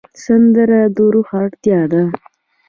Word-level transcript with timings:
سندره 0.23 0.81
د 0.95 0.97
روح 1.13 1.29
اړتیا 1.43 1.81
ده 1.91 2.03